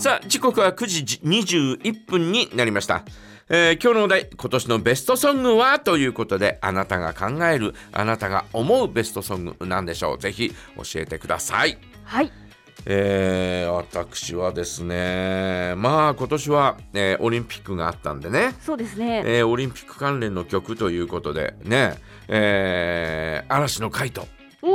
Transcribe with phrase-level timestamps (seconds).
[0.00, 3.04] さあ時刻は9時21分になりました、
[3.50, 5.78] えー今日のお題今年のベストソングは？
[5.78, 10.18] ということであなたが考えるあなたが思うベストソングなんでしょう。
[10.18, 10.54] ぜひ教
[11.00, 11.76] えてください。
[12.04, 12.32] はい。
[12.86, 18.54] えー私はですねまあ今年は、えーオリンピックがあったんでね。
[18.62, 21.98] そうですね、えーオリンピック関連の曲ということでね、
[22.28, 24.22] えー嵐のカイと
[24.62, 24.66] い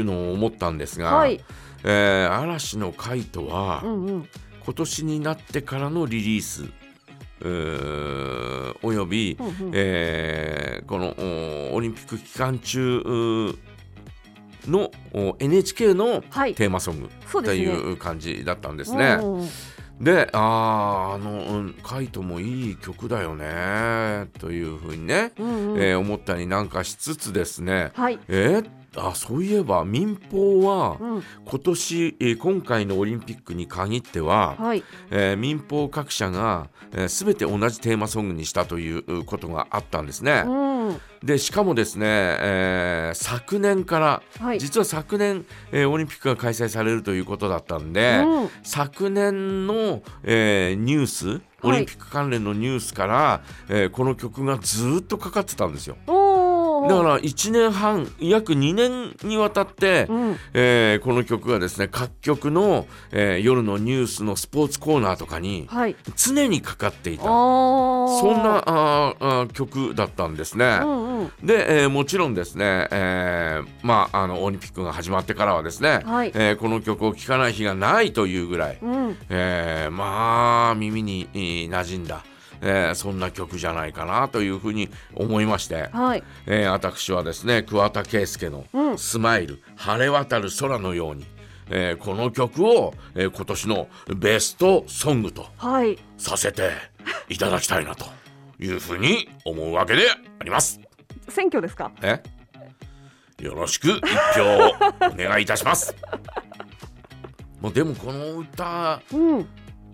[0.00, 1.44] うのを思ったんですが、はい
[1.84, 4.28] えー嵐のカイトは、うんうん。
[4.64, 6.64] 今年になってからのリリース
[8.82, 9.72] および、うんうん。
[9.74, 11.14] えーこの
[11.72, 13.02] おオリンピック期間中
[14.66, 16.54] のお NHK のはい。
[16.54, 17.62] テーマソングとそうですね。
[17.62, 19.18] いう感じだったんですね。
[20.00, 25.82] であーあの、うんカイトもいい曲だよねというふうにね、うんうん。
[25.82, 27.90] えー思ったりなんかしつつですね。
[27.94, 34.82] はい、えーあそういえば民放はうん、今年、えー今回のオリンピックに限っては、はい。
[35.10, 40.42] えー民放各社が、えー全て同じテーマソングにしたということがあったんですね。
[40.46, 40.77] うん
[41.22, 44.60] でしかもですね、えー昨年から、はい。
[44.60, 48.50] 実は昨年、えーオリンピックが開催されるということだったんで、うん。
[48.62, 55.96] 昨年の、えーニュースオリンピック関連のニュースから、えーこの曲がずっとかかってたんですよ。
[56.86, 60.36] だから1年半約2年にわたって、うん。
[60.54, 65.96] えーこの曲がですね各局の、えー夜のニュースのスポーツコーナーとかにはい。
[66.16, 67.24] 常にかかっていた。
[67.24, 68.20] あー。
[68.20, 70.80] そんなあーあー曲だったんですね。
[70.82, 71.32] うんうん。
[71.42, 76.32] で、えーもちろんですね、えーまあ、あのオリンピックが始まってからはですね、はい。
[76.34, 79.16] えーこの曲を聴かない日がないというぐらい、うん。
[79.30, 82.24] えーまあ耳にえー馴染んだ、
[82.60, 86.24] えーそんな曲じゃないかなというふうに思いまして、はい。
[86.46, 88.98] えー私はですね桑田佳祐の「うん。
[88.98, 91.26] スマイル晴れ渡る空のように」
[91.70, 95.98] えーこの曲を、えー今年のベストソングとはい。
[96.16, 96.70] させて
[97.28, 98.06] いただきたいなと
[98.58, 100.02] いうふうに思うわけで
[100.40, 100.80] あります。
[101.28, 101.92] 選挙ですか？
[102.02, 102.20] え？
[103.40, 103.88] よろしく。
[103.88, 104.02] 一
[104.34, 104.42] 票
[105.06, 105.94] お願いいたします。
[107.60, 109.48] もうでもこの歌うん。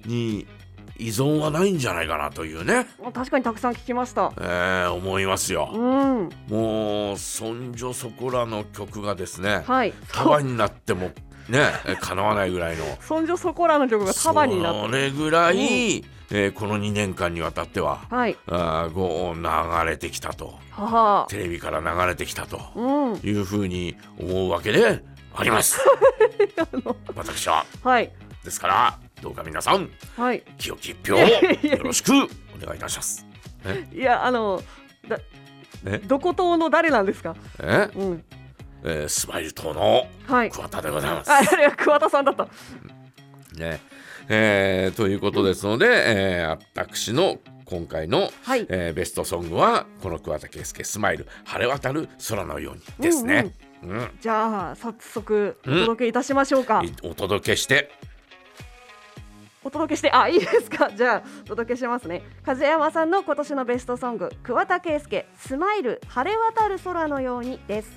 [0.07, 0.47] に
[0.97, 4.32] 依存はないんじゃないかなというね、確かにたくさん聞きました。
[4.38, 5.71] えー思いますよ。
[5.72, 6.28] うん。
[6.49, 9.93] もうそんじょそこらの曲がですねはい。
[10.12, 11.10] 束になっても
[11.49, 12.84] ねえ叶わないぐらいの。
[13.00, 14.81] そんじょそこらの曲が束になって。
[14.87, 18.37] それぐらい、えーこの2年間にわたってははい。
[18.47, 20.55] あーこう流れてきたと。
[20.71, 21.26] はは。
[21.28, 22.61] テレビから流れてきたと。
[22.76, 23.21] うん。
[23.28, 25.03] いうふうに思うわけで
[25.34, 25.81] あります。
[27.16, 27.66] 私は。
[27.82, 28.12] はい。
[28.44, 30.43] ですからどうか皆さんはい。
[30.59, 33.27] 清き一票よろしくお願いいたします。
[33.93, 34.63] いやあの
[35.09, 35.19] だ
[35.87, 35.99] え？
[35.99, 37.35] どこ党の誰なんですか？
[37.61, 37.89] え？
[37.95, 38.25] うん。
[38.85, 40.51] えースマイル党のはい。
[40.51, 41.31] 桑田でございます。
[41.31, 42.45] ああれは桑田さんだった。
[43.59, 43.81] ね。
[44.29, 48.67] えーということですので、えー私の今回の、はい。
[48.69, 53.55] えーベストソングはこの桑田佳祐スマイル晴れ渡る空のようにですね。
[53.83, 54.11] うん。
[54.21, 57.91] じゃあ早速お届けいたしましょうか、いお届けして
[59.65, 60.91] お届けしてあいいですか？
[60.95, 62.23] じゃあお届けしますね。
[62.45, 67.91] 風山さんの今年のベストソング桑田佳祐スマイル晴れ渡る空のようにです。